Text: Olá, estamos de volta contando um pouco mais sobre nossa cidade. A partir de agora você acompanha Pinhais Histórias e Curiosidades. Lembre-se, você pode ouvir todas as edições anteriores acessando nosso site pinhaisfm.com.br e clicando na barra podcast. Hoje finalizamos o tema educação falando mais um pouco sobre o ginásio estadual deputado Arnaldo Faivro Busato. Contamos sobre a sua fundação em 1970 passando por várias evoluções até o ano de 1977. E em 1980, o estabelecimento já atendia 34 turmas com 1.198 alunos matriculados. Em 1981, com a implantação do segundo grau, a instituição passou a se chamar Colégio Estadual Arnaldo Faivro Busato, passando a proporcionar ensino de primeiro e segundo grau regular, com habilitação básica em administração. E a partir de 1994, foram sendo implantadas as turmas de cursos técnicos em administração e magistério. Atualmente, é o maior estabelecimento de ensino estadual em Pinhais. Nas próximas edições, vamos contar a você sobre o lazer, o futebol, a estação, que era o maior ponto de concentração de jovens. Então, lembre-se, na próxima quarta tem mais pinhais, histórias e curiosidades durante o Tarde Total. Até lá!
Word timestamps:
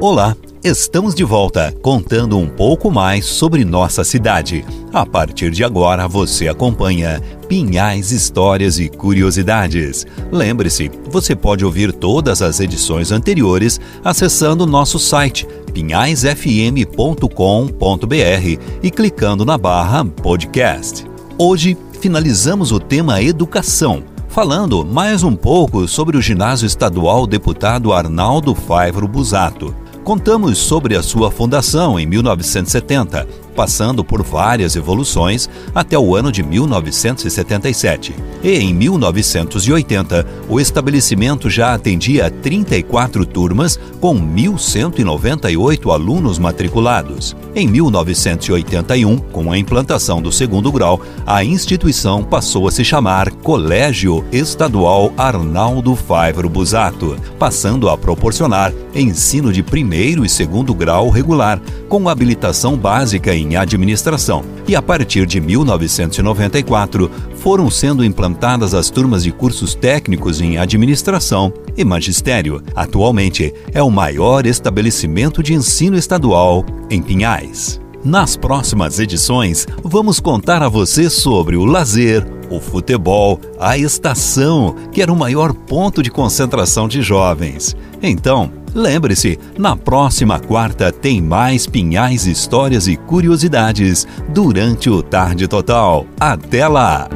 Olá, 0.00 0.36
estamos 0.62 1.12
de 1.12 1.24
volta 1.24 1.74
contando 1.82 2.38
um 2.38 2.48
pouco 2.48 2.88
mais 2.88 3.26
sobre 3.26 3.64
nossa 3.64 4.04
cidade. 4.04 4.64
A 4.92 5.04
partir 5.04 5.50
de 5.50 5.64
agora 5.64 6.06
você 6.06 6.46
acompanha 6.46 7.20
Pinhais 7.48 8.12
Histórias 8.12 8.78
e 8.78 8.88
Curiosidades. 8.88 10.06
Lembre-se, 10.30 10.88
você 11.10 11.34
pode 11.34 11.64
ouvir 11.64 11.92
todas 11.92 12.42
as 12.42 12.60
edições 12.60 13.10
anteriores 13.10 13.80
acessando 14.04 14.66
nosso 14.66 15.00
site 15.00 15.48
pinhaisfm.com.br 15.74 18.62
e 18.80 18.90
clicando 18.92 19.44
na 19.44 19.58
barra 19.58 20.04
podcast. 20.04 21.04
Hoje 21.36 21.76
finalizamos 22.00 22.70
o 22.70 22.78
tema 22.78 23.20
educação 23.20 24.04
falando 24.28 24.84
mais 24.84 25.24
um 25.24 25.34
pouco 25.34 25.88
sobre 25.88 26.16
o 26.16 26.22
ginásio 26.22 26.66
estadual 26.66 27.26
deputado 27.26 27.92
Arnaldo 27.92 28.54
Faivro 28.54 29.08
Busato. 29.08 29.74
Contamos 30.08 30.56
sobre 30.56 30.96
a 30.96 31.02
sua 31.02 31.30
fundação 31.30 32.00
em 32.00 32.06
1970 32.06 33.28
passando 33.58 34.04
por 34.04 34.22
várias 34.22 34.76
evoluções 34.76 35.50
até 35.74 35.98
o 35.98 36.14
ano 36.14 36.30
de 36.30 36.44
1977. 36.44 38.14
E 38.40 38.52
em 38.52 38.72
1980, 38.72 40.24
o 40.48 40.60
estabelecimento 40.60 41.50
já 41.50 41.74
atendia 41.74 42.30
34 42.30 43.26
turmas 43.26 43.76
com 44.00 44.14
1.198 44.14 45.92
alunos 45.92 46.38
matriculados. 46.38 47.34
Em 47.52 47.66
1981, 47.66 49.16
com 49.18 49.50
a 49.50 49.58
implantação 49.58 50.22
do 50.22 50.30
segundo 50.30 50.70
grau, 50.70 51.00
a 51.26 51.42
instituição 51.42 52.22
passou 52.22 52.68
a 52.68 52.70
se 52.70 52.84
chamar 52.84 53.28
Colégio 53.32 54.24
Estadual 54.30 55.12
Arnaldo 55.18 55.96
Faivro 55.96 56.48
Busato, 56.48 57.16
passando 57.40 57.88
a 57.88 57.98
proporcionar 57.98 58.72
ensino 58.94 59.52
de 59.52 59.64
primeiro 59.64 60.24
e 60.24 60.28
segundo 60.28 60.72
grau 60.72 61.10
regular, 61.10 61.60
com 61.88 62.08
habilitação 62.08 62.76
básica 62.76 63.34
em 63.34 63.47
administração. 63.56 64.44
E 64.66 64.76
a 64.76 64.82
partir 64.82 65.26
de 65.26 65.40
1994, 65.40 67.10
foram 67.36 67.70
sendo 67.70 68.04
implantadas 68.04 68.74
as 68.74 68.90
turmas 68.90 69.24
de 69.24 69.32
cursos 69.32 69.74
técnicos 69.74 70.40
em 70.40 70.58
administração 70.58 71.52
e 71.76 71.84
magistério. 71.84 72.62
Atualmente, 72.74 73.54
é 73.72 73.82
o 73.82 73.90
maior 73.90 74.46
estabelecimento 74.46 75.42
de 75.42 75.54
ensino 75.54 75.96
estadual 75.96 76.64
em 76.90 77.00
Pinhais. 77.00 77.80
Nas 78.04 78.36
próximas 78.36 79.00
edições, 79.00 79.66
vamos 79.82 80.20
contar 80.20 80.62
a 80.62 80.68
você 80.68 81.10
sobre 81.10 81.56
o 81.56 81.64
lazer, 81.64 82.24
o 82.50 82.60
futebol, 82.60 83.40
a 83.58 83.76
estação, 83.76 84.74
que 84.92 85.02
era 85.02 85.12
o 85.12 85.16
maior 85.16 85.52
ponto 85.52 86.02
de 86.02 86.10
concentração 86.10 86.88
de 86.88 87.02
jovens. 87.02 87.76
Então, 88.02 88.50
lembre-se, 88.74 89.38
na 89.58 89.76
próxima 89.76 90.38
quarta 90.38 90.92
tem 90.92 91.20
mais 91.20 91.66
pinhais, 91.66 92.26
histórias 92.26 92.86
e 92.86 92.96
curiosidades 92.96 94.06
durante 94.28 94.88
o 94.90 95.02
Tarde 95.02 95.46
Total. 95.48 96.06
Até 96.20 96.66
lá! 96.66 97.08